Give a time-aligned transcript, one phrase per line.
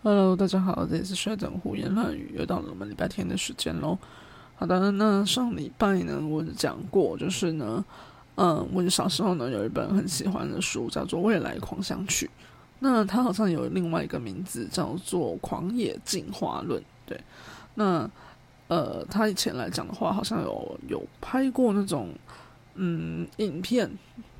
[0.00, 3.98] Hello，大家好，这里是学长胡言乱语，又到了我们礼拜天的时间喽。
[4.54, 7.84] 好的，那上礼拜呢，我讲过，就是呢，
[8.36, 12.26] 嗯，我小时候呢有一本很喜欢的书，叫做《未来狂想曲》。
[12.78, 16.80] 那它好像有另外一个名字，叫做《狂野进化论》。
[17.04, 17.20] 对，
[17.74, 18.08] 那
[18.68, 22.10] 呃，他以前来讲的话，好像有有拍过那种
[22.76, 23.90] 嗯影片。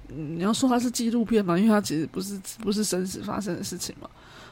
[0.06, 1.59] 你要说它是纪录片嘛？
[1.59, 4.09] 因为它其实不是不是真实发生的事情嘛。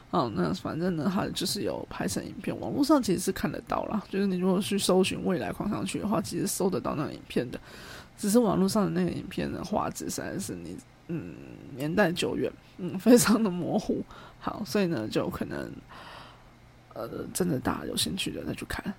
[0.09, 4.01] 哦，那反正呢，它就是有拍成影片，网络上其实是看得到啦。
[4.09, 7.59] 就是你如果去搜寻未来狂想曲的话，其实搜得到那个影片的。
[8.17, 10.75] 只是网络上的那个影片的画质实在是你
[11.07, 11.35] 嗯
[11.75, 14.01] 年代久远，嗯 非常的模糊。
[14.39, 15.71] 好，所以呢就可能
[16.93, 18.95] 呃真的大家有兴趣的再去看。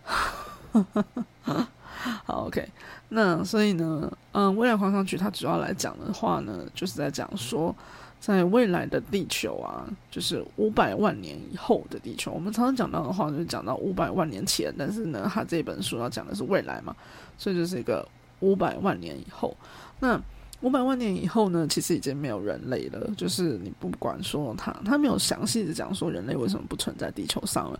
[2.24, 2.68] 好，OK，
[3.08, 7.74] 那所以呢，嗯，未来狂想曲它主要来讲的话呢，就是在讲说。
[8.20, 12.32] 在未来的地球啊，就是五百万年以后的地球。
[12.32, 16.92] 我们常常讲到的话，就是讲到五百万年前，但是呢，他这本书要讲的是未来嘛，
[17.38, 18.04] 所以就是一个
[18.40, 19.56] 五百万年以后。
[20.00, 20.20] 那
[20.62, 23.08] 五百万年以后呢，其实已经没有人类了。
[23.16, 27.78] 就是你不管说他，他没有详细的讲说人类为什么不存在地球上了。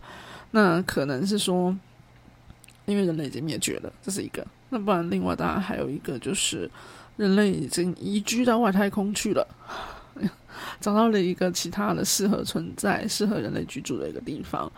[0.51, 1.75] 那可能是说，
[2.89, 4.45] 因为人类已经灭绝了，这是一个。
[4.69, 6.69] 那不然，另外当然还有一个就是
[7.17, 9.47] 人类已经移居到外太空去了。
[10.81, 14.69] 找到了一个其他的适合存在、适合人类居住的一个地方。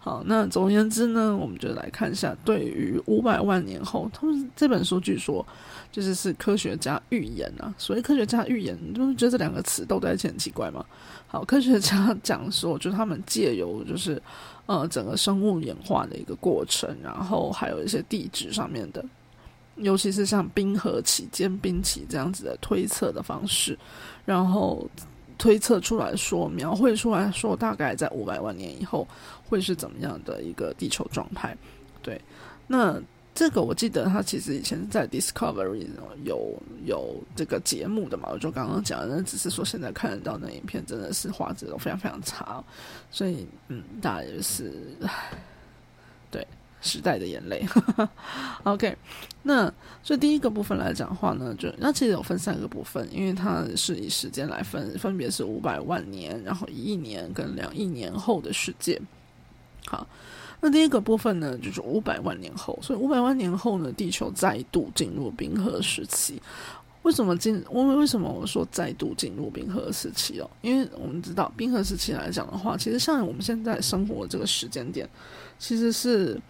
[0.00, 5.46] 好，那总而言之呢，我们就来看一下，对于五百万年后，他们这本书据说
[5.92, 7.72] 就是是科学家预言啊。
[7.78, 10.84] 所谓科学家预言，你不觉得这两个词都在一起很奇怪吗？
[11.26, 14.20] 好，科学家讲说，就他们借由就是
[14.68, 19.04] 呃整个生物演化的一个过程，然后还有一些地质上面的，
[19.74, 23.76] 尤其是像冰河期、间冰期这样子的推测的方式，
[24.24, 24.88] 然后。
[25.40, 29.06] 推测出来说，描绘出来说，大概在五百万年以后
[29.48, 31.56] 会是怎么样的一个地球状态？
[32.02, 32.20] 对，
[32.66, 33.00] 那
[33.38, 35.86] 这个我记得他其实以前在 Discovery
[36.24, 42.60] 有有这个节目的嘛，我就刚刚讲，那只是说现在看得到那影片真的是画质都非常非常差，
[43.12, 44.72] 所以嗯，大概就是
[46.32, 46.44] 对。
[46.80, 47.66] 时代的眼泪，
[48.62, 48.96] OK。
[49.42, 49.64] 那
[50.00, 59.00] 所以第一个部分来讲话呢，就那其实有分三个部分，因为它是以时间来分，分别是五百万年，然后一亿年跟两亿年后的世界。
[59.86, 60.06] 好，
[60.60, 62.78] 那第一个部分呢，就是五百万年后。
[62.82, 66.40] 所以五百万年后呢，地球再度进入冰河时期。
[67.02, 67.64] 为什么进？
[67.70, 70.50] 我为什么我说再度进入冰河时期哦？
[70.62, 75.08] 因为我们知道冰河时期来讲的话，其实像我们现在生活的这个时间点，
[75.58, 76.40] 其实是。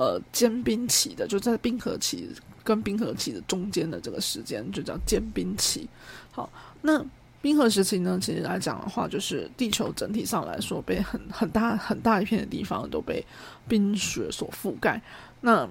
[0.00, 2.30] 呃，间冰期的就在冰河期
[2.62, 5.88] 跟冰河期的中间的这个时间，就叫间冰期。
[6.30, 6.48] 好，
[6.80, 7.04] 那
[7.40, 13.24] 冰河时期呢，其实来讲的话，就是地球整体上来说，被很很大很大一片的地方都被
[13.68, 15.00] 冰雪所覆盖。
[15.40, 15.68] 那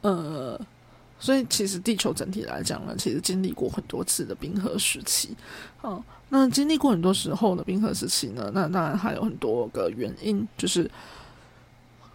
[0.00, 0.60] 呃，
[1.18, 5.36] 所以其实地球整体来讲呢，其实经历过很多次的冰河时期。
[5.76, 10.90] 好，那经历过很多时候的冰河时期呢，那当然还有很多个原因，就是。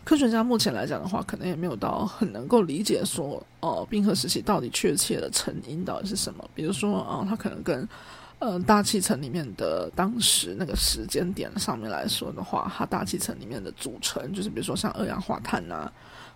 [0.06, 6.44] 科学家目前来讲的话，可能也没有到很能够理解说，哦，冰河时期到底确切的成因到底是什么？
[6.54, 7.88] 比如说，啊，它可能跟，
[8.44, 15.90] 呃，大气层里面的当时那个时间点上面来说的话，它大气层里面的组成，就是比如说像二氧化碳啊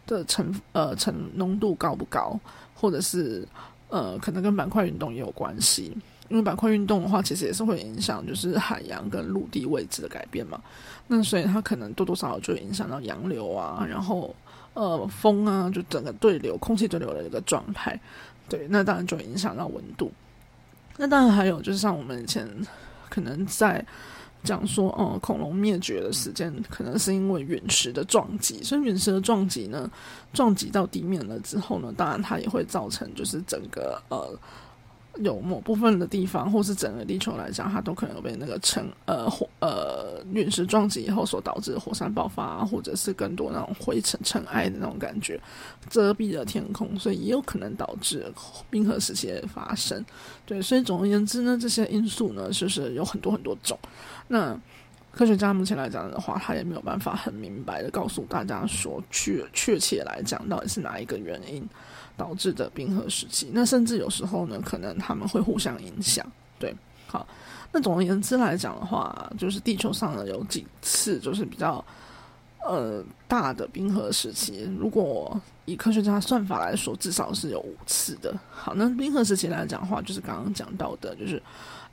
[0.06, 2.40] 的成，呃，成浓度高不高，
[2.74, 3.46] 或者是，
[3.90, 5.98] 呃，可能跟板块运动也有关系。
[6.30, 10.62] 因为板块运动的话，其实也是会影响，就是海洋跟陆地位置的改变嘛。
[11.08, 14.34] 那所以它可能多多少少就影响到洋流啊，然后
[14.76, 18.00] 呃风啊，就整个对流、空气对流的一个状态。
[18.48, 20.10] 对，那当然就影响到温度。
[20.98, 22.48] 那当然还有就是像我们以前
[23.10, 23.86] 可能在
[24.44, 28.62] 讲说，哦，恐龙灭绝的时间可能是因为陨石的撞击。
[28.62, 29.90] 所以陨石的撞击呢，
[30.34, 34.38] 撞击到地面了之后呢，当然它也会造成就是整个呃。
[35.20, 45.40] 有某部分的地方，或是整个地球来讲，它都可能被那个尘呃火呃陨石撞击以后所导致的火山爆发，或者是更多那种灰尘尘埃的那种感觉
[45.90, 48.26] 遮蔽了天空，所以也有可能导致
[48.70, 50.04] 冰河时期的发生。
[50.46, 53.78] 对，所以总而言之呢，这些因素呢，就是有很多很多种。
[54.28, 54.60] 那
[55.18, 61.68] 科学家目前来讲的话，他也没有办法很明白的告诉大家说，确确切来讲到底是哪一个原因。
[62.16, 66.26] 导致的冰河时期，那甚至有时候呢，可能他们会互相影响。
[66.58, 66.76] 对，
[67.06, 67.28] 好，
[67.72, 71.86] 那总而言之来讲的话，就是地球上呢有几次就是比较
[72.64, 74.68] 呃大的冰河时期。
[74.80, 78.36] 如果以科学家算法来说，至少是有五次的。
[78.50, 81.40] 好，那冰河时期来讲的话，就是刚刚讲到的，就是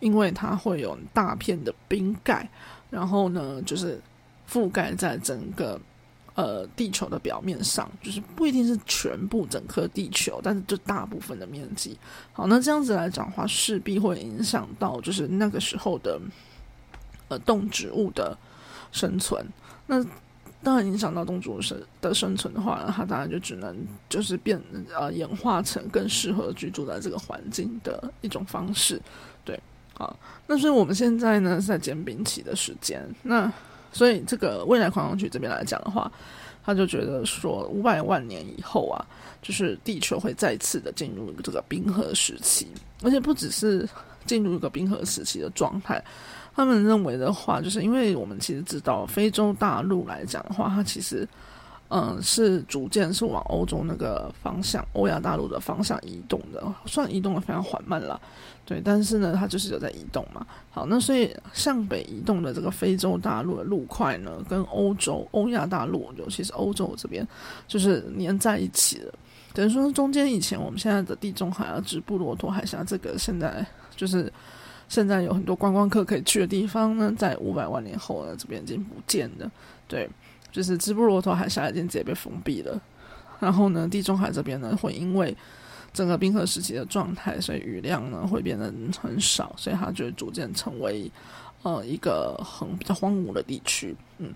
[0.00, 2.48] 因为它会有大片的冰盖，
[2.94, 4.00] 然后呢，就是
[4.48, 5.80] 覆盖在整个
[6.36, 11.98] 呃地球的表面上，就是不一定是全部整颗地球，但是就大部分的面积。
[12.32, 16.20] 好，那这样子来讲的话，势必会影响到就是那个时候的
[17.26, 18.38] 呃动植物的
[18.92, 19.44] 生存。
[19.86, 20.00] 那
[20.62, 23.76] 当然影响到动植物生的生存的话，它当然就只能
[24.08, 24.58] 就是变
[24.94, 28.98] 呃演化成更适合居住在这个环境的一种方式。
[29.44, 29.60] 对，
[29.94, 33.52] 好，那所以我们现在呢是在减冰期的时间，那。
[33.96, 36.10] 所以，这个未来狂想曲这边来讲的话，
[36.64, 39.06] 他就觉得说，五百万年以后啊，
[39.40, 42.66] 就是地球会再次的进入这个冰河时期，
[43.04, 43.88] 而且不只是
[44.26, 46.04] 进入一个冰河时期的状态。
[46.56, 51.24] 他们认为的话，就是因为我们其实知道，非洲大陆来讲的话，它其实。
[51.96, 58.20] 嗯，是逐渐是往欧洲那个方向，欧亚大陆的方向移动的，算移动的非常缓慢了，
[58.66, 58.80] 对。
[58.84, 60.44] 但是呢，它就是有在移动嘛。
[60.72, 67.24] 好，那所以向北移动的这个非洲大陆的路块呢，跟欧洲、欧亚大陆，尤其是欧洲这边，
[67.68, 69.14] 就是连在一起了。
[69.52, 73.64] 等于说，中间以前我们现在的地中海啊、直布罗陀海峡，这个现在
[73.94, 74.32] 就是
[74.88, 79.48] 现在有很多观光客可以去的地方呢，在五百万年后呢，这边已经不见了，
[79.86, 80.10] 对。
[80.54, 82.80] 就是直布罗陀海峡已经直接被封闭了，
[83.40, 85.36] 然后呢，地中海这边呢会因为
[85.92, 88.72] 整个冰河时期的状态，所以雨量呢会变得
[89.02, 91.10] 很少，所以它就会逐渐成为
[91.64, 93.96] 呃一个很比较荒芜的地区。
[94.18, 94.32] 嗯，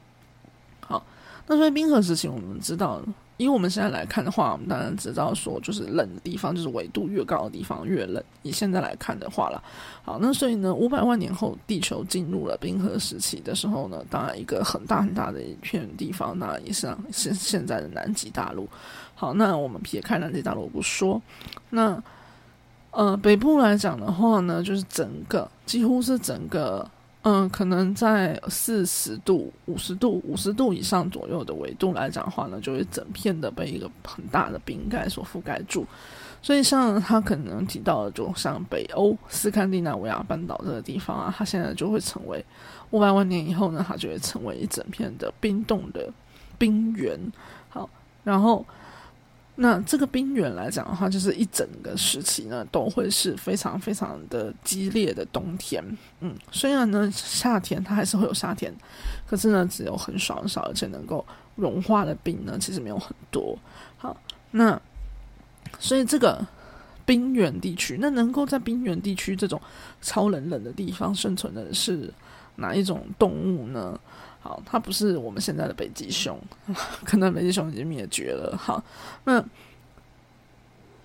[0.80, 1.06] 好，
[1.46, 3.00] 那所以冰河时期我们知道。
[3.38, 8.22] 以我们现在来看的话，我们当然知道说，就是冷的地方，就是纬度越高的地方越冷。
[8.42, 9.62] 以现在来看的话了，
[10.04, 18.68] 好，那所以呢，五百万年后，地球进入了冰河时期的时候呢，当然一个很大很大的一片地方，那也是现现在的南极大陆。
[19.14, 21.22] 好，那我们撇开南极大陆不说，
[21.70, 22.02] 那
[22.90, 26.90] 呃北部来讲的话呢，就是整个几乎是整个。
[27.30, 35.86] 嗯，可能在四十度、五十度、五十度以上左右的纬度来讲的话呢，就会整片的被一个很大的冰盖所覆盖住。
[36.40, 42.42] 所以像他可能提到的，就像北欧斯堪的纳维亚半岛这个地方啊，它现在就会成为
[42.92, 46.10] 五百万年以后呢，它就会成为一整片的冰冻的
[46.56, 47.20] 冰原。
[47.68, 47.90] 好，
[48.24, 48.64] 然后。
[49.60, 55.84] 那这个冰原来讲的话，就是一整个时期呢，都会是非常非常的激烈的冬天。
[56.20, 58.72] 嗯，虽然呢夏天它还是会有夏天，
[59.26, 61.26] 可是呢只有很少很少，而且能够
[61.56, 63.58] 融化的冰呢其实没有很多。
[63.96, 64.16] 好，
[64.52, 64.80] 那
[65.80, 66.46] 所以这个
[67.04, 69.60] 冰原地区，那能够在冰原地区这种
[70.00, 72.14] 超冷冷的地方生存的是
[72.54, 73.98] 哪一种动物呢？
[74.48, 76.40] 好，它不是我们现在的北极熊，
[77.04, 78.56] 可能北极熊已经灭绝了。
[78.56, 78.82] 好，
[79.24, 79.44] 那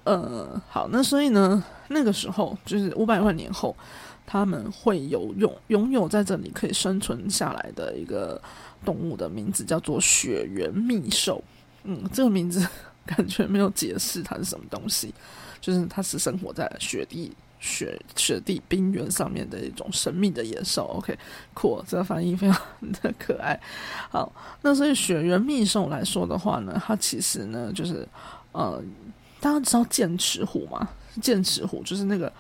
[0.06, 3.76] 呃，好，那所以呢，那个时候就是五百万年后，
[4.26, 8.42] 他们会有拥拥有在这里可以生存下来的一个
[8.86, 11.44] 动物的名字叫做雪原秘兽。
[11.84, 12.66] 嗯，这个名字
[13.06, 15.14] 感觉没有解释它是什么东西，
[15.60, 17.34] 就是它是生活在雪地。
[17.64, 21.18] 雪雪地冰原上面的一种神秘的野兽，OK，
[21.54, 22.62] 酷，这个翻译非常
[23.02, 23.58] 的可爱。
[24.10, 24.30] 好，
[24.62, 28.06] 那所以雪原秘兽来说的话呢，它其实呢就是
[28.52, 28.84] 呃，
[29.40, 30.86] 大家知道剑齿虎吗？
[31.22, 32.32] 剑齿虎就是那个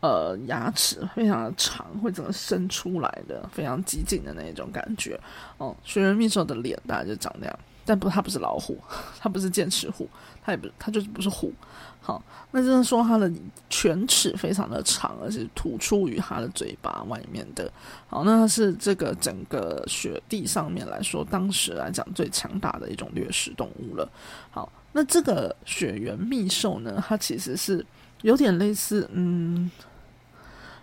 [0.00, 5.18] 呃牙齿非常的长，会整个伸出来的，非常激进的那一种感觉。
[5.58, 8.76] 哦，雪原秘兽的脸大概就长那样，但不，它不是老虎，
[9.20, 10.08] 它不是剑齿虎，
[10.42, 11.52] 它也不，它就是不是虎。
[12.00, 13.30] 好，那就是说它的
[13.68, 17.70] 犬齿非常的长，而且突出于它的嘴巴外面的。
[18.08, 24.08] 好，那是这个整个雪地上面来说，当时来讲最强大的一种掠食动物了。
[24.50, 27.84] 好，那这个雪原秘兽呢，它其实是
[28.22, 29.70] 有点类似，嗯，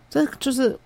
[0.10, 0.80] 这就是。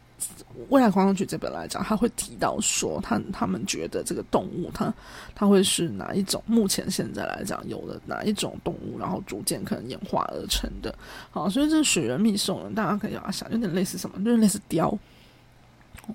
[0.69, 4.93] 未来狂想曲这本来讲，他会提到说，他他们觉得这个动物，它
[5.33, 6.41] 它会是哪一种？
[6.45, 10.93] 目前现在来讲，有的哪一种动物，然后逐渐可能演化而成的。
[11.31, 14.23] 好，所以这雪人秘兽呢，大家可以要想，有点类似什么？
[14.23, 14.95] 就是类似雕，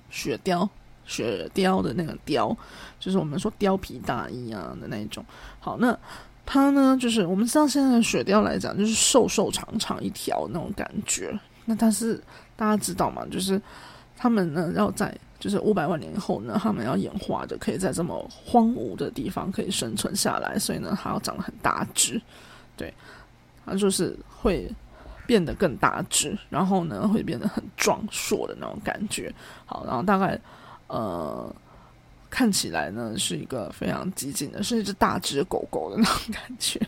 [0.09, 0.67] 雪雕，
[1.05, 2.55] 雪雕的那个貂，
[2.99, 5.25] 就是我们说貂皮大衣啊的那一种。
[5.59, 5.97] 好，那
[6.45, 11.37] 它呢，就是我们知道现在的雪雕来讲，就是瘦瘦长长一条那种感觉。
[11.65, 12.21] 那但是
[12.55, 13.25] 大家知道吗？
[13.29, 13.61] 就是。
[14.17, 22.19] 他们呢，要在就是五百万年后呢，他们要演化的，可以在这么荒芜的地方可以生存下来，所以呢，它要长得很大只，
[22.75, 22.91] 对，
[23.63, 24.67] 它就是会
[25.27, 29.31] 变得更大只，然后呢，会变得很壮硕的那种感觉。
[29.67, 30.39] 好，然后大概
[30.87, 31.55] 呃，
[32.29, 36.81] 看起来呢是一个非常激进的，是一只大只狗狗的那种感觉。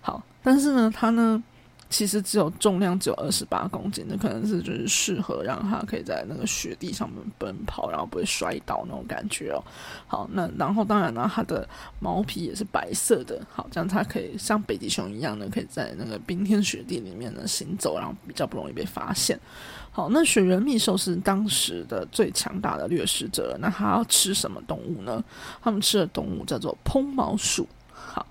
[0.00, 1.42] 好，但是呢，它呢。
[1.90, 9.64] 其实只有重量只有二十八公斤，那可能是就是适合让它可以在那个雪地上面奔跑，然后不会摔倒那种感觉哦。
[10.06, 11.66] 好，那然后当然呢，它的
[11.98, 19.40] 毛皮也是白色的，好，这样它可以像北极熊一样呢，可以在那个冰天雪地里面呢行走，然后比较不容易被发现。
[19.90, 25.24] 好，那雪人秘兽是当时的最强大的掠食者，那它要吃什么动物呢？
[25.62, 27.66] 他们吃的动物叫做蓬毛鼠。
[27.94, 28.26] 好，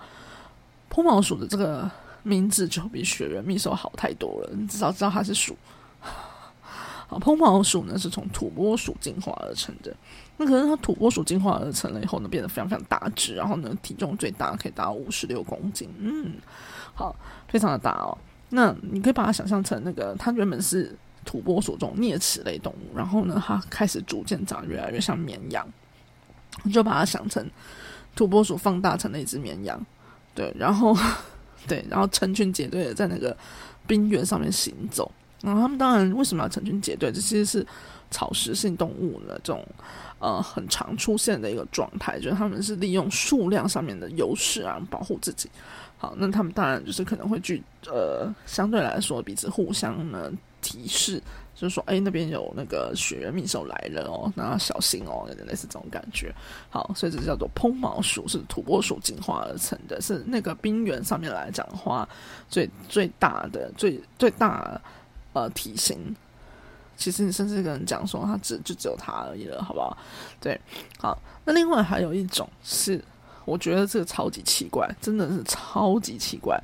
[0.88, 1.90] 蓬毛鼠的这个。
[2.22, 5.56] 名字就比雪人秘兽好太多了，你至少知道它是鼠。
[7.08, 9.94] 好，蓬毛鼠呢是从土拨鼠进化而成的。
[10.36, 15.88] 那可是它土拨鼠进化而成了以后呢，变得非常非常大只，然后呢体重最大可以达到五十六公斤。
[15.98, 16.34] 嗯，
[16.94, 17.16] 好，
[17.48, 18.16] 非常的大哦。
[18.50, 20.94] 那你可以把它想象成那个，它原本是
[21.24, 25.66] 土拨鼠这种啮齿类动物，然后呢它开始逐渐长越来越像绵羊，
[26.62, 27.50] 你就把它想成
[28.14, 29.80] 土拨鼠放大成了一只绵羊。
[30.34, 30.94] 对，然后。
[31.66, 33.36] 对，然后成群结队的在那个
[33.86, 35.10] 冰原上面行走。
[35.40, 37.12] 然后他们当然为什么要成群结队？
[37.12, 37.66] 这其实是
[38.10, 39.64] 草食性动物的这种
[40.18, 45.48] 呃很常出现的一个状态，就是他们是利用数量上面的优势啊保护自己。
[45.96, 51.22] 好，那他们当然就是可能会去呃相对来说彼此互相呢提示。
[51.60, 56.32] 就是说，哎，那边有那个雪人秘兽来了哦，那小心哦，有点类似这种感觉。
[56.70, 62.08] 好，所以这叫做蓬毛鼠，是土拨鼠进化而成的，是那个冰原上面来讲的话，
[62.48, 64.80] 最最大的、最最大
[65.32, 66.14] 呃体型。
[66.96, 69.98] 其实你甚至跟人讲说，它只就只有它而已了，好不好？
[70.40, 70.60] 对，
[71.00, 71.20] 好。
[71.44, 73.02] 那另外还有一种是，
[73.44, 76.56] 我觉得这个超级奇怪，真的是超级奇怪，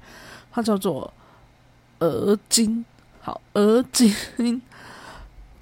[0.52, 1.12] 它叫做
[1.98, 2.84] 鹅金。
[3.20, 4.14] 好，鹅金。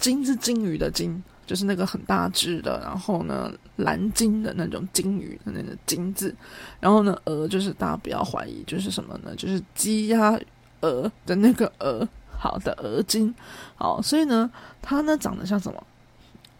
[0.03, 6.35] 金是金鱼的金，就是那个很大只的，然后呢蓝金的那种金鱼的那个金字，
[6.81, 9.33] 然后呢鹅就是大家不要怀疑，就是什么呢？
[9.37, 10.37] 就是鸡鸭
[10.81, 12.05] 鹅的那个鹅，
[12.37, 13.33] 好的鹅金，
[13.75, 15.87] 好，所以呢它呢长得像什么？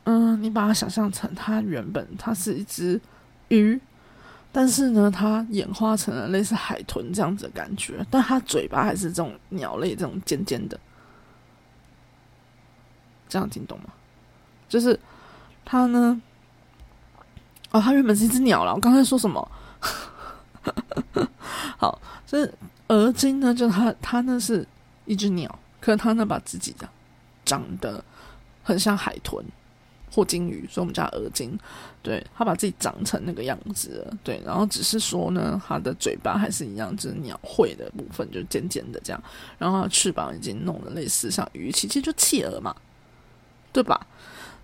[0.05, 2.97] 嗯，你把它想象成它原本它是一只
[3.49, 3.77] 鱼，
[4.53, 10.79] 但是呢它演化成了类似海豚这样子的感觉，但它嘴巴还是这种鸟类这种尖尖的。
[13.33, 13.85] 这样听懂吗？
[14.69, 14.99] 就是
[15.65, 16.21] 它呢，
[17.71, 18.71] 哦，它原本是一只鸟了。
[18.75, 19.51] 我刚才说什么？
[21.79, 22.47] 好，这
[22.89, 24.63] 鹅精呢，就它它呢是
[25.05, 26.87] 一只鸟，可是它呢把自己的
[27.43, 28.05] 长得
[28.61, 29.43] 很像海豚
[30.11, 31.57] 或鲸鱼，所以我们叫鹅精。
[32.03, 34.05] 对，它把自己长成那个样子。
[34.23, 39.23] 对，然后只是说呢，它的嘴巴还是一样，就是鸟喙的部分，就尖尖的这样。
[39.57, 42.75] 然后翅膀已经弄得类似像鱼鳍，其实就企鹅嘛。
[43.73, 43.99] 对吧？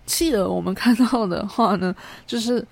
[0.06, 1.94] 企鹅我们看到的话呢，
[2.26, 2.66] 就是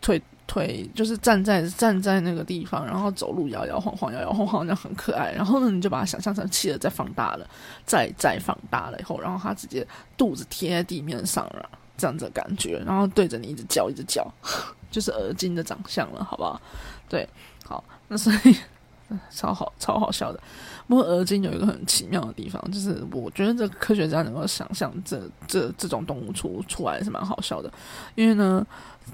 [0.00, 5.32] 腿腿就是站在站在那个地方，然后走路摇摇晃晃，摇摇晃晃，那很可爱。
[5.32, 7.48] 然后呢，你就把它想象成企鹅在放大了，
[7.86, 14.24] 再再放大了以后，然后它直接肚子贴在地面上了，这样子的感觉，然后对着你一直叫，一直叫，
[14.90, 16.60] 就是鹅精的长相了，好不好？
[17.08, 17.28] 对，
[17.64, 18.54] 好，那所以
[19.30, 20.40] 超好，超好笑的。
[20.88, 27.72] 不过，而今有一个很奇妙的地方，就是我觉得这科学家能够想象这这这种动物出出来是蛮好笑的，
[28.14, 28.66] 因为呢，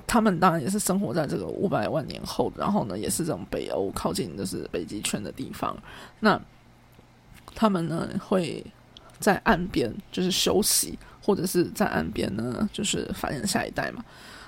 [0.07, 5.77] 他们当然也是生活在这个五百万年后，然后呢，也是这种北欧靠近就是北极圈的地方，
[6.21, 6.41] 那
[7.55, 8.65] 他们呢会
[9.21, 14.05] 在岸边就是休息，或者是在岸边呢就是繁衍下一代嘛。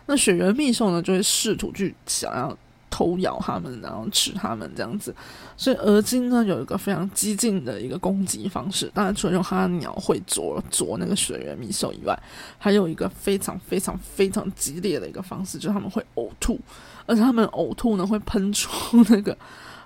[0.07, 2.57] 那雪原秘兽呢就会试图去想要。
[2.91, 5.15] 偷咬它们，然后吃它们这样子，
[5.57, 8.91] 所以鹅精呢有一个非常激进的一个攻击方式。
[8.93, 12.19] 当然，除了用它的鸟会啄啄那个水源米兽以外，
[12.59, 16.59] 还有一个非常非常非常激烈的一个方式，就是他们会呕吐，
[17.07, 18.69] 而且他们呕吐呢会喷出
[19.09, 19.37] 那个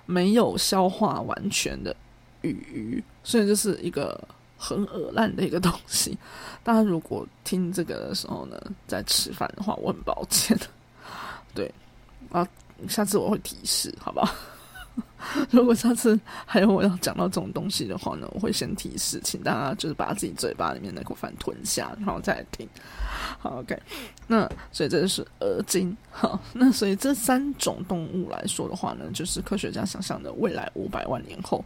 [0.05, 1.95] 没有消化完全的
[2.41, 4.19] 鱼，所以这是一个
[4.57, 6.17] 很恶烂的一个东西。
[6.63, 10.57] 大家如果听这个的时候呢，在吃饭的话，我很抱歉。
[11.53, 11.71] 对
[12.31, 12.47] 啊。
[12.87, 14.33] 下次我会提示，好不好？
[15.51, 22.65] 如果下次还有我要讲到这种东西的话呢，我会先提示，请大家就是把自己嘴巴里面那口饭吞下，然后再听。
[23.39, 23.77] 好，OK。
[24.27, 25.95] 那所以这就是鹅精。
[26.11, 31.61] 好，那所以这三种动物来说的话呢，就是科学家想象的未来五百万年后，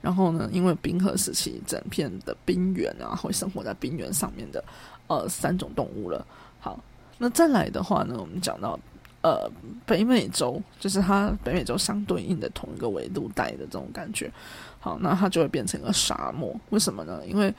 [0.00, 4.64] 然后呢，因为冰河时期整片的冰原啊，会生活在冰原上面的
[5.08, 6.24] 呃三种动物了。
[6.60, 6.82] 好，
[7.18, 8.78] 那再来的话呢，我们讲到。
[9.22, 9.50] 呃，
[9.84, 14.32] 北美洲就是它北美洲相对应的同一个纬度带的这种感觉，
[14.78, 16.58] 好，那它就会变成一个沙漠。
[16.70, 17.20] 为什么呢？
[17.26, 17.54] 因为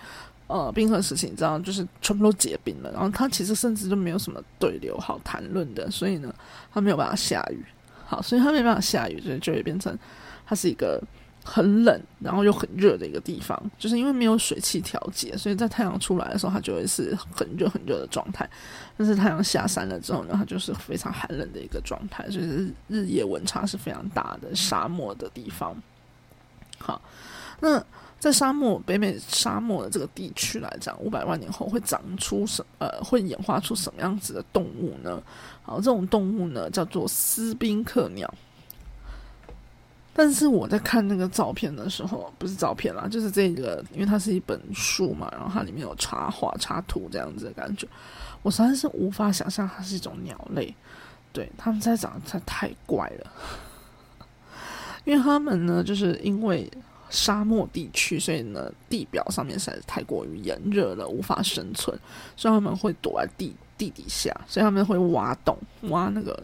[0.47, 6.33] 呃，冰河时期你知道，就是全部都结冰了，然后它其实甚至都没有什么对流好谈论的，所以呢，
[6.73, 7.63] 它没有办法下雨。
[8.05, 9.97] 好，所以它没办法下雨，所以就会变成
[10.45, 11.01] 它是一个
[11.43, 18.47] 很冷，然后又很热的一个地方，就是因为没有水汽调节，所以在太阳出来的时候，它就会是很热很热的状态。
[18.95, 25.75] 但是太阳下山了之后呢，它就是非常寒冷的一个状态，所以日日夜温差是非常大的沙漠的地方。
[26.77, 27.01] 好，
[27.59, 27.83] 那
[28.19, 35.21] 在沙漠北美沙漠的这个地区来讲，五百万年后会长出什呃，会演化出什么样子的动物呢？
[35.63, 38.31] 好，这种动物呢叫做斯宾克鸟。
[40.13, 47.87] 但是我在看那个照片的时候，不是照片啦，就是这个，因为它是一本书嘛，然后它里面有插画、插图这样子的感觉，
[48.41, 50.75] 我实在是无法想象它是一种鸟类。
[51.33, 53.31] 对，它们在长得太怪了，
[55.05, 56.69] 因为它们呢，就是因为
[57.09, 61.97] 沙漠地区，所以呢，地表上面实在是太过于炎热了，无法生存，
[62.35, 66.37] 所以他们会躲在地地底下，所以他们会挖洞，挖那个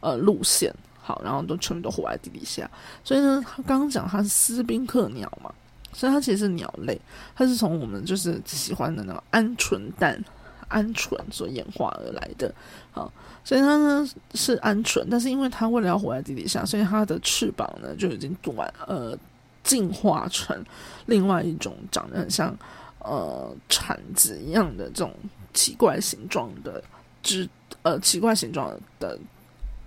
[0.00, 0.74] 呃路线。
[1.04, 2.70] 好，然后都全部都活在地底下，
[3.02, 5.52] 所以呢，他刚刚讲它是斯宾克鸟嘛，
[5.92, 6.96] 所以它其实是鸟类，
[7.34, 10.24] 它是从我们就是喜欢的那种鹌鹑蛋、
[10.70, 12.54] 鹌鹑所演化而来的。
[12.92, 19.18] 好，所以它呢是鹌鹑，但是因为它为了要活在地底下，所以它的翅膀呢就已经短呃
[19.64, 20.64] 进化成
[21.06, 22.56] 另外一种长得很像
[23.00, 25.12] 呃铲子一样的这种
[25.52, 26.80] 奇怪形状的
[27.24, 27.48] 枝
[27.82, 29.18] 呃奇怪形状的。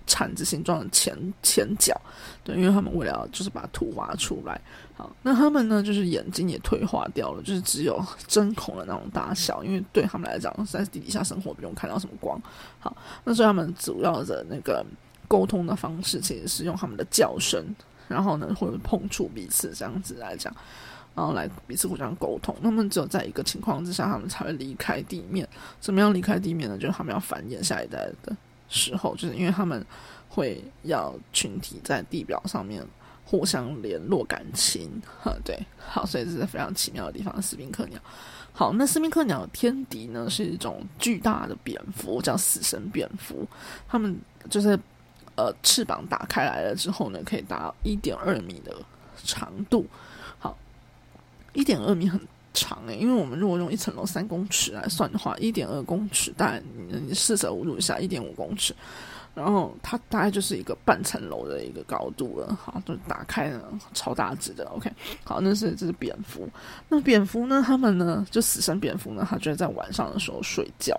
[0.07, 1.99] 铲子形状的前前脚，
[2.43, 4.59] 对，因为他们为了就是把土挖出来，
[4.95, 12.39] 好，那他们呢就是眼睛也退化掉了，就是只有针孔的那种大小，因为对他们来讲在地底下生活不用看到什么光，
[12.79, 14.85] 好，那所以他们主要的那个
[15.27, 17.65] 沟通的方式其实是用他们的叫声，
[18.07, 20.55] 然后呢会碰触彼此这样子来讲，
[21.15, 22.55] 然后来彼此互相沟通。
[22.61, 25.47] 那么只有在一个情况之下，他们才会离开地面。
[25.79, 26.77] 怎么样离开地面呢？
[26.77, 28.35] 就是他们要繁衍下一代的。
[28.67, 29.85] 时候，就是因为他们
[30.29, 32.85] 会要群体在地表上面
[33.23, 37.41] 互相联络感情，哈，对，好，所以这是非常奇妙的地方。
[37.41, 37.99] 斯宾克鸟，
[38.53, 43.47] 好，那斯宾克鸟的天敌呢是一种巨大的蝙蝠，叫死神蝙蝠。
[43.87, 44.19] 它们
[44.49, 44.79] 就是
[45.35, 48.75] 呃翅膀打开来了之后呢，可以达一点二米的
[49.23, 49.85] 长度。
[50.37, 50.57] 好，
[51.53, 52.19] 一点二米很。
[52.55, 58.73] 长诶，因为我们如果用一层楼三公尺来算的话，一点二公尺大概你四舍五入一下，一点五公尺，
[59.33, 62.57] 然后它大概就是一个半层楼的一个高度了。
[62.63, 63.61] 好，就打开了，
[63.93, 64.63] 超大只的。
[64.69, 64.89] OK，
[65.25, 66.47] 好，那是这是蝙蝠。
[66.87, 67.61] 那蝙蝠呢？
[67.61, 68.25] 他们呢？
[68.31, 69.27] 就死神蝙蝠呢？
[69.29, 70.97] 它就会在晚上的时候睡觉。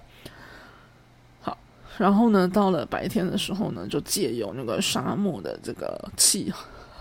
[1.40, 1.56] 好，
[1.96, 6.52] 然后呢，到了白天的时候呢，就借由那个沙漠的这个气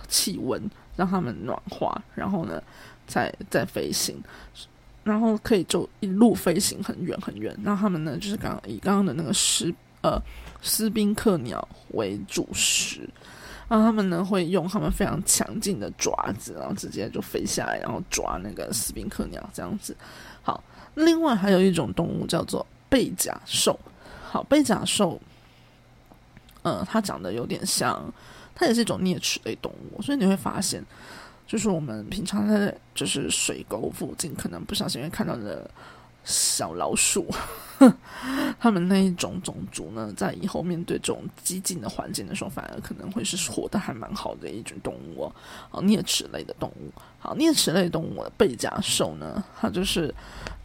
[0.08, 0.62] 气温，
[0.96, 2.64] 让它们暖化，然后呢。
[3.08, 4.22] 在在飞行，
[5.04, 7.56] 然后可以就一路飞行很远很远。
[7.62, 10.20] 那他们呢，就是刚以刚刚的那个斯呃
[10.62, 13.08] 斯宾克鸟为主食，
[13.68, 19.96] 然后他们呢会用他们非常强劲的爪子，然后直接就飞下来，然后抓那个斯宾克鸟这样子。
[20.42, 20.64] 好，
[20.96, 23.80] 另外还有一种动物叫做背甲兽。
[24.28, 25.20] 好，背甲兽，
[26.64, 28.12] 呃，它长得有点像，
[28.54, 30.84] 它也是一种啮齿类动物，所以你会发现。
[31.48, 35.70] 就是我们平常在就是水沟附近，可能不小心会看到的
[36.26, 37.26] 小老鼠，
[38.60, 45.36] 他们那一种种族呢，在以后面对这种激进的环境的时候，反而可能会是活得还蛮好的一种动物哦。
[45.70, 50.14] 好，啮齿类的动物，好，啮齿类动物的背甲兽呢，它就是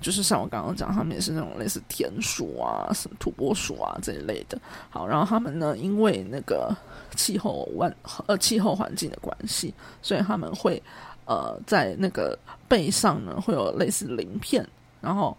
[0.00, 4.58] 就是像我刚刚讲，它们也是那种类似田鼠啊、什么土拨鼠啊这一类的。
[4.88, 6.74] 好，然后它们呢，因为那个。
[7.16, 7.92] 气候万
[8.26, 10.80] 呃气候环境的关系，所以他们会
[11.24, 14.66] 呃在那个背上呢会有类似鳞片，
[15.00, 15.36] 然后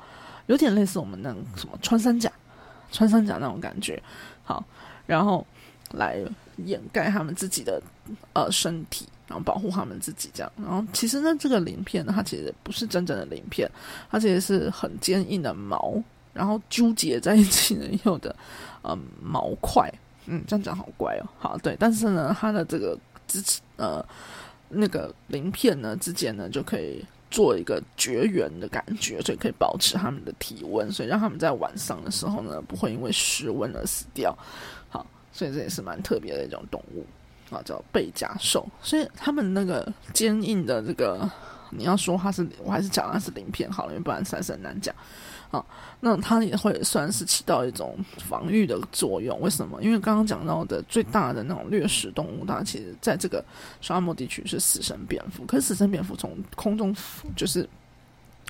[0.48, 2.32] 有点类似我们那什么穿山甲、
[2.92, 4.02] 穿山甲那种感觉。
[4.44, 4.64] 好，
[5.06, 5.46] 然后
[5.92, 6.18] 来
[6.66, 7.82] 掩盖他们自己的
[8.34, 10.52] 呃身体，然后保护他们自己这样。
[10.58, 13.70] 然后其实呢，这个鳞片呢，它其实不是真正的鳞片，
[14.10, 16.02] 它其实是很坚硬的毛，
[16.34, 18.36] 然后纠结在一起的有的
[18.82, 19.92] 呃毛块。
[20.26, 21.26] 嗯，这样讲好乖哦。
[21.40, 22.98] 好，对，但是呢，它的这个
[23.28, 23.44] 之
[23.78, 24.06] 呃
[24.70, 34.38] 那个鳞片呢之间呢，就可以做一个绝缘的感觉，所以可以保持他们的体温，所以让他们在晚上的时候呢，不会因为失温而死掉。
[34.90, 37.06] 好，所以这也是蛮特别的一种动物
[37.50, 38.68] 啊，叫背甲兽。
[38.84, 41.28] 所以他们那个坚硬的这个，
[41.70, 44.94] 你要说它是，我还是讲它是鳞片好了，因为不然实在是难讲。
[45.52, 45.64] 啊，
[46.00, 49.40] 那它也会算是起到一种防御的作用。
[49.42, 49.82] 为什么？
[49.84, 53.44] 因为刚刚讲到的最大的那种掠食动物，它其实在这个
[53.82, 55.46] 沙漠地区是死神蝙蝠。
[55.46, 56.96] 可是死神蝙蝠从空中
[57.36, 57.68] 就是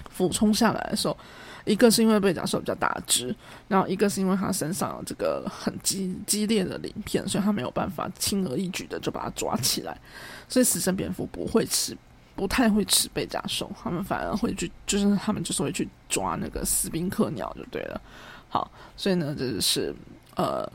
[0.09, 1.17] 俯冲下来的时候，
[1.65, 3.35] 一个是因为贝甲兽比较大只，
[3.67, 9.99] 然后一个是因为它身上有这个很激激烈的鳞片，所以它没有办法轻而易举的就把它抓起来。
[10.47, 11.97] 所以死神蝙蝠不会吃，
[12.35, 18.01] 不太会吃贝加兽，他们反而会去，就是他们就是会去抓那个斯宾克鸟就对了。
[18.49, 19.93] 好，所以呢，这是
[20.35, 20.69] 呃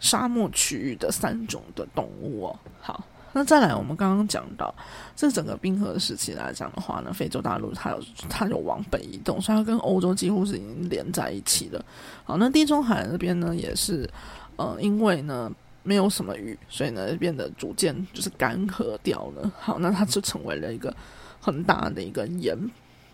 [0.00, 2.58] 沙漠区域的三种的动物哦。
[2.80, 3.04] 好。
[3.32, 4.74] 那再来，我们刚刚讲到，
[5.14, 11.84] 这整个冰河时期来讲的话呢，非洲大陆它有它有往北移动，所以它跟欧洲几乎是已经连在一起了。
[12.24, 14.08] 好，那地中海那边呢，也是
[14.56, 15.52] 呃，因为呢
[15.86, 19.50] 没有什么雨，所以呢变得逐渐就是干涸掉了。
[19.58, 20.94] 好，那它就成为了一个
[21.40, 22.58] 很大的一个盐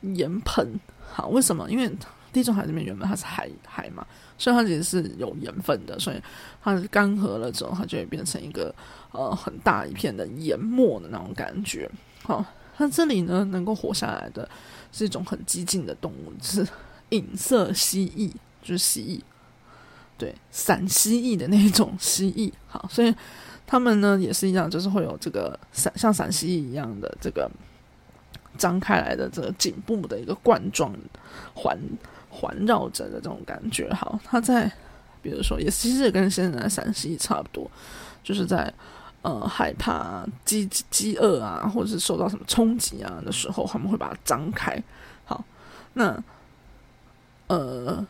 [0.00, 0.80] 盐盆。
[1.12, 1.70] 好，为什么？
[1.70, 1.88] 因为
[2.32, 4.06] 地中海这边原本它是海海嘛，
[4.38, 6.20] 所以它其实是有盐分的，所以
[6.62, 8.74] 它干涸了之后，它就会变成一个。
[9.14, 11.86] 呃，很大一片的淹没的那种感觉。
[12.22, 12.42] 好，
[12.78, 14.48] 那这里呢，能够活下来的
[14.90, 16.66] 是一种很激进的动物，是
[17.10, 18.32] 隐色蜥蜴，
[18.62, 19.20] 就是蜥蜴，
[20.22, 22.52] 对，闪蜥蜴的那种蜥蜴。
[22.68, 23.12] 好，所以
[23.66, 27.50] 他们呢也是一样，就是会有这个闪像闪蜥蜴一样的这个
[28.56, 30.94] 张开来的这个颈部的一个冠状
[31.54, 31.76] 环
[32.30, 33.92] 环绕着的这种感觉。
[33.92, 34.70] 好，它在
[35.20, 37.68] 比如说，也其实也跟现在的闪蜥蜴差不多，
[38.22, 38.72] 就是在。
[39.22, 44.76] 呃，害怕饥饥饿啊，或者是受到什么冲击啊的时候，他们会把它张开。
[45.24, 45.44] 好，
[45.92, 46.20] 那
[47.46, 48.04] 呃，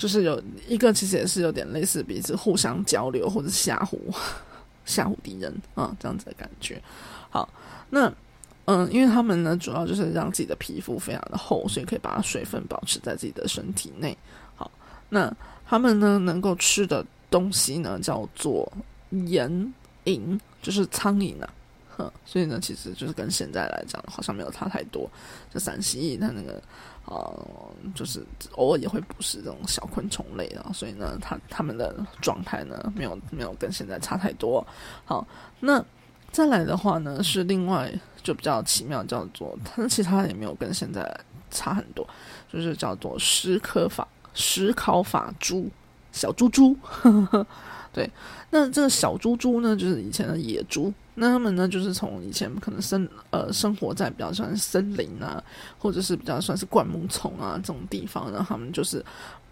[0.00, 3.98] 就是有一个其实也是有点类似彼此互相交流或者吓唬
[4.86, 6.82] 吓唬敌人啊这样子的感觉。
[7.28, 7.46] 好，
[7.90, 8.10] 那
[8.64, 14.16] 嗯，因为他们呢，主要就是让自己的皮肤非常的厚，所以可以把水分保持在自己的身体内。
[14.56, 14.70] 好，
[15.10, 15.30] 那
[15.66, 18.72] 他们呢，能够吃的东西呢，叫做
[19.10, 19.72] 盐。
[20.06, 21.52] 蝇就是苍蝇啊，
[21.94, 25.08] 呵， 所以呢，其实就是跟现在来讲，好像没有差太多。
[25.52, 26.60] 就陕西它那个，
[27.10, 27.46] 呃，
[27.92, 31.92] 就是偶尔也会捕食这种小昆虫类的，所以呢，它它们的
[32.22, 34.64] 状态呢，没有没有跟现在差太多。
[35.04, 35.26] 好，
[35.58, 35.84] 那
[36.30, 37.92] 再来的话呢，是另外
[38.22, 41.04] 就比较奇妙，叫做它其他也没有跟现在
[41.50, 42.08] 差很多，
[42.48, 45.68] 就是叫做石科法石考法猪
[46.12, 46.76] 小猪猪。
[46.80, 47.46] 呵 呵
[47.92, 48.08] 对，
[48.50, 50.94] 那这个小猪猪呢，就是以前的野猪。
[51.14, 55.42] 那他们呢，就是从以前可能生呃生活在比较算森林啊，
[55.78, 59.04] 或者是比较算是灌木丛啊这种地方，然后他们就是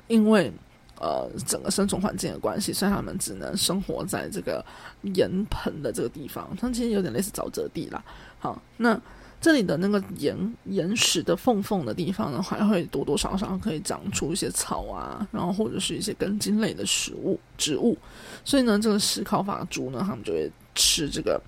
[0.07, 0.53] 因为
[1.01, 4.65] 呃整个生存环境的关系，所以他们只能生活在这个
[5.03, 6.49] 岩盆的这个地方。
[6.61, 8.03] 它其实有点类似沼泽地啦。
[8.39, 9.01] 好，那。
[9.41, 17.97] 这里的那个岩岩石的缝缝的地方呢，还会多多少少可以长出一些草啊，然后或者是一些根茎类的食物植物。
[18.45, 21.39] 所以呢，这个石考法猪呢，他们就会吃这个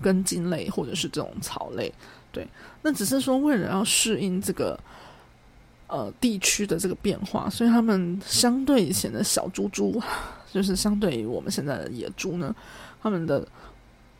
[0.00, 1.92] 根茎类或者是这种草类。
[2.30, 2.46] 对，
[2.80, 4.78] 那只是说为了要适应这个
[5.88, 10.00] 呃地区的这个变化，所以他们相对以前的小猪猪，
[10.50, 12.54] 就是相对于我们现在的野猪呢，
[13.02, 13.46] 他们的。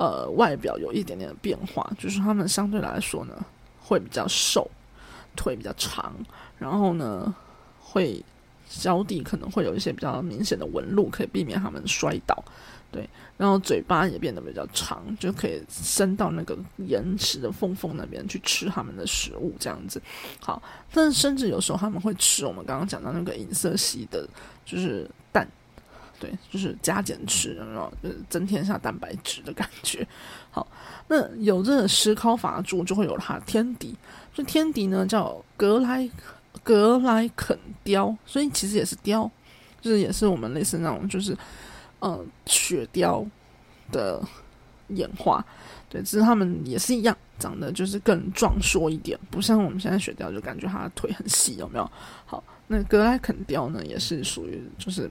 [0.03, 3.35] 呃，外表有一点点的变化，就是他们相对来说呢，
[3.79, 4.67] 会比较瘦，
[5.37, 6.15] 腿比较长，
[6.59, 7.35] 然后呢，
[7.79, 8.25] 会
[8.67, 12.43] 脚底可能会有一些比较明显的纹路，可以避免他们摔倒。
[12.91, 20.01] 对，然后嘴巴也变得比较长，就可以伸到那个岩石的缝缝那边去吃他们的食物，这样子。
[20.41, 24.29] 好，但是甚至有时候他们会吃我们刚刚讲到那个银色系的，
[24.65, 25.47] 就是蛋。
[26.19, 30.07] 对，就是加减吃，然后就是增添一下蛋白质的感觉。
[30.51, 30.69] 好，
[31.09, 33.97] 那有这个石烤法猪就会有它天敌，
[34.35, 36.07] 这天敌呢叫格莱
[36.63, 39.31] 格莱肯雕，所以其实也是雕，
[39.81, 41.35] 就是也是我们类似那种就是
[42.01, 43.25] 呃雪雕
[43.93, 44.21] 的
[44.89, 45.45] 演化。
[45.89, 51.91] 对，只是它们也是一样，长得就是更壮硕一点，不像我们现在雪雕就感觉它的腿很细，有没有？
[52.27, 55.11] 好，那格莱肯雕呢也是属于就是。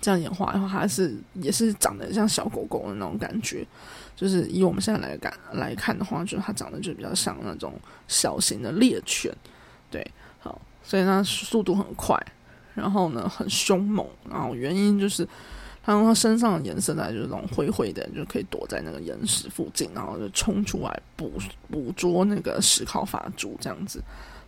[0.00, 3.66] 这样演化的话，它是也是长得像小狗狗的那种感觉，
[4.14, 7.72] 就是以我们现在来感来看的话，就是它长得就比较像那种
[8.06, 9.34] 小型的猎犬，
[9.90, 10.06] 对，
[10.40, 12.18] 好，所以它速度很快，
[12.74, 15.26] 然后呢很凶猛，然后原因就是
[15.84, 21.30] 它它身上的颜色呢就是那种灰灰的，就可以躲在那个岩石附近，然后就冲出来捕
[21.70, 24.02] 捕捉那个石烤法猪这样子。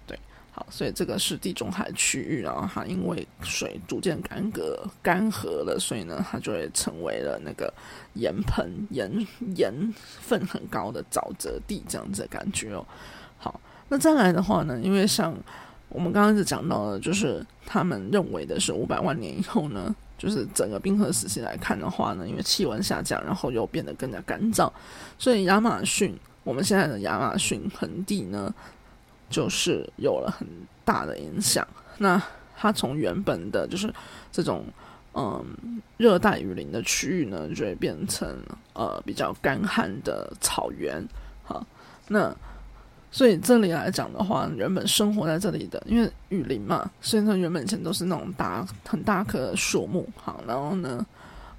[0.06, 0.18] 对
[0.50, 7.70] 好，所以这个是地中海区域，然后它因为水逐渐干涸干涸了，所以呢，它就会成为了那个
[8.14, 12.86] 盐盆盐盐分很高的沼泽地这样子的感觉哦。
[13.36, 15.34] 好，那再来的话呢，因为像
[15.88, 24.70] 我们刚刚是讲到的，就是他们认为的是五百万年以后呢，就是整个冰河时期来看的话呢，因为气温下降，然后又变得更加干燥，
[25.18, 28.54] 所以亚马逊我们现在的亚马逊盆地呢。
[29.28, 30.46] 就是有了很
[30.84, 31.66] 大的影响。
[31.98, 32.22] 那
[32.56, 33.92] 它从原本的就是
[34.30, 34.64] 这种
[35.14, 35.44] 嗯
[35.96, 38.40] 热带雨林的区域呢，就会变成
[38.72, 41.04] 呃比较干旱的草原。
[41.42, 41.66] 好，
[42.06, 42.32] 那
[43.10, 50.06] 所以这里来讲的话，原本生活在这里的，因为雨林嘛，所以它原本以前都是那种大很大棵树木。
[50.16, 51.06] 好，然后呢，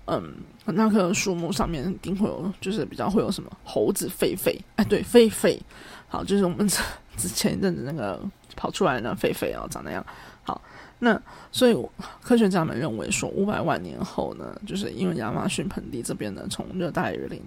[0.05, 4.59] 嗯，很大棵树木上面一定会有，就是比较会有什么猴子、狒狒。
[4.75, 5.59] 哎，对，狒狒。
[6.07, 8.21] 好，就是我们之前一阵子那个
[8.55, 10.05] 跑出来的狒狒啊，长那样。
[10.43, 10.61] 好，
[10.99, 11.19] 那
[11.51, 11.75] 所以
[12.21, 17.41] 科学家们认为说，五百万年后呢，就是因为亚马逊盆地这边呢，从热带雨林，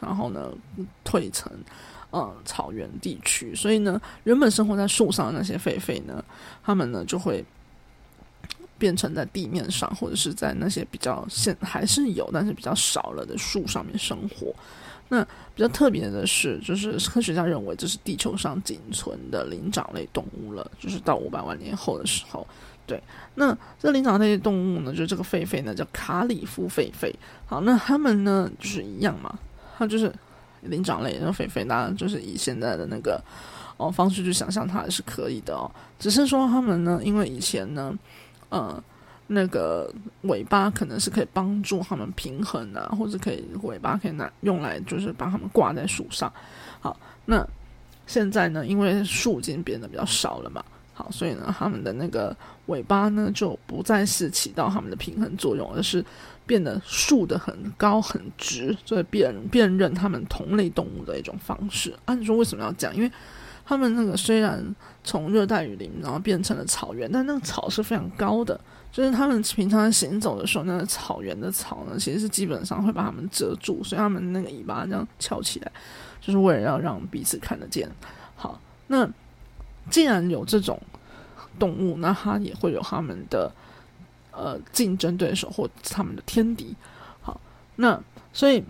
[0.00, 0.50] 然后呢
[1.02, 1.50] 退成
[2.14, 6.24] 嗯草原地区，所以呢，原本生活在树上的那些狒狒呢，
[6.62, 7.44] 它们呢就会
[8.78, 14.54] 变成在地面上，或者是在那些比较现还是有，但是比较少了的树上面生活。
[15.08, 15.22] 那
[15.54, 20.70] 比较特别的是，就是科学家认为这是地球上仅存的灵长类动物了。
[20.78, 22.46] 就是到五百万年后的时候，
[22.86, 23.00] 对，
[23.34, 27.12] 那这灵长类动物呢，就这个狒狒呢叫卡里夫狒狒。
[27.46, 29.38] 好，那它们呢就是一样嘛，
[29.76, 30.10] 它就是
[30.64, 33.22] 灵长类那狒狒，当然就是以现在的那个
[33.76, 35.70] 哦方式去想象它是可以的哦。
[35.98, 37.96] 只是说它们呢，因为以前呢，
[38.48, 38.82] 呃。
[39.26, 39.90] 那个
[40.24, 46.30] 尾巴可能是可以帮助他们平衡的，或者可以尾巴可以拿用来就是把它们挂在树上。
[46.78, 47.42] 好，那
[48.06, 56.04] 现在呢，因为树已经变得比较少了嘛，好，所以呢，它们的那个尾巴呢就不再是起到它们的平衡作用，而是
[56.46, 61.94] 变得竖的很高很直，所以辨辨认它们同类动物的一种方式。
[62.04, 62.94] 按说为什么要讲？
[62.94, 63.10] 因为
[63.64, 64.62] 它们那个虽然
[65.02, 68.58] 从热带雨林然后变成了草原，但那个草是非常高的。
[68.92, 75.72] 就是他们平常行走的时候，那个草原的草呢，其实是基本上会把它们遮住，所以他们那个尾巴这样翘起来，
[76.20, 77.90] 就是为了要让彼此看得见。
[78.36, 79.08] 好，那
[79.90, 80.80] 既然有这种
[81.58, 83.52] 动物，那它也会有他们的
[84.36, 86.74] 呃竞争对手或他们的天敌。
[87.20, 87.40] 好，
[87.76, 88.00] 那
[88.32, 88.62] 所以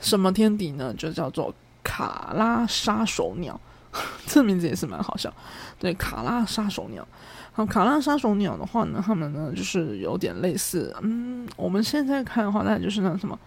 [0.00, 0.94] 什么天敌呢？
[0.94, 3.60] 就叫做卡拉杀手鸟，
[4.26, 5.32] 这名字也是蛮好笑。
[5.78, 7.06] 对，卡拉杀手鸟。
[7.52, 13.38] 好，卡拉杀手鸟的话呢，它们呢就是有点类似，嗯，我们现在看的话，那就是那什么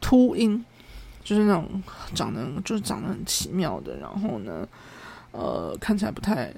[0.00, 0.64] 秃鹰，
[1.24, 1.82] 就是那种
[2.14, 4.68] 长得就是长得很奇妙的，然后呢，
[5.32, 6.54] 呃，看起来不太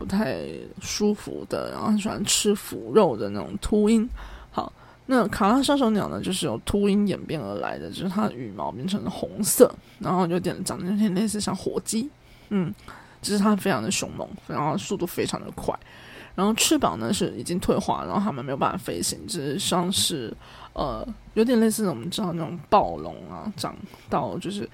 [0.00, 0.46] 不太
[0.80, 4.08] 舒服的，然后很喜欢吃腐肉的那种秃鹰。
[4.50, 4.72] 好，
[5.04, 12.08] 那卡拉杀手鸟呢，就是由秃鹰演变而来的，就是它的羽毛变成了红色，然后有点长得有点类似像火鸡，
[12.48, 12.74] 嗯，
[13.20, 15.78] 只是它非常的凶猛，然后速度非常的快。
[16.34, 20.34] 然后翅膀呢是已经退化，然后它们没有办法飞行，只是像是
[20.72, 23.76] 呃有点类似我们知道那种暴龙啊，长
[24.08, 24.66] 到就是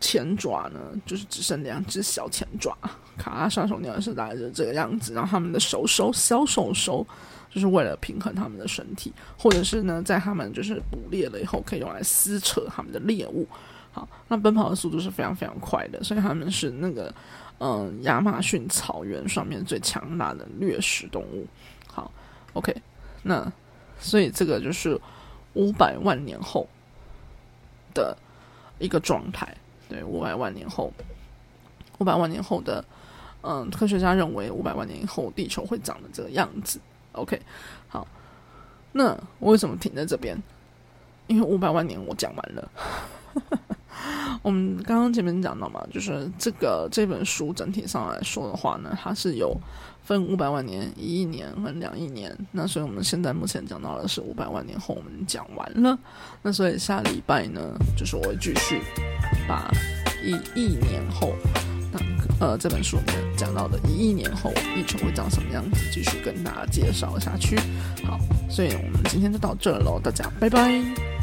[0.00, 2.76] 前爪呢，就是只剩两只小前爪。
[3.16, 7.06] 卡拉杀手鸟是大概就这个样子，然后它们的手手小手手
[7.50, 13.46] 就是为了平衡它们的身体，或者是呢在它们就是捕猎了以后可以用来撕扯它们的猎物。
[13.92, 17.14] 好，那奔跑的速度是非常非常快的，所以它们是那个。
[17.58, 21.46] 嗯，亚马逊草原上面最强大的掠食动物。
[21.86, 22.12] 好
[22.52, 22.70] ，OK，
[23.22, 23.50] 那
[23.98, 25.00] 所以这个就是
[25.54, 26.68] 五百万年后
[27.94, 28.14] 的
[28.78, 29.56] 一个状态。
[29.88, 30.92] 对，五百万年后，
[31.98, 32.84] 五百万年后的，
[33.42, 36.80] 嗯，科学家认为五百万年后地球会长得这个样子。
[37.12, 37.40] OK，
[37.88, 38.06] 好，
[38.92, 40.36] 那我为什么停在这边？
[41.28, 42.70] 因为五百万年我讲完了。
[44.46, 49.52] 我们刚刚前面讲到嘛，就是这个这本书整体上来说的话呢，它是有
[50.04, 52.32] 分五百万年、一亿年和两亿年。
[52.52, 55.98] 那所以我们现在目前讲到的是五百万年后，我们讲完了。
[56.42, 57.60] 那所以下礼拜呢，
[57.96, 58.80] 就是我会继续
[59.48, 59.68] 把
[60.24, 61.34] 一亿年后，
[61.92, 67.58] 那呃，这本书里面讲到的一亿年后地球会长什么样子，继续跟大家介绍下去。
[68.04, 68.16] 好，
[68.48, 71.15] 所以我们今天就到这喽，大家拜拜。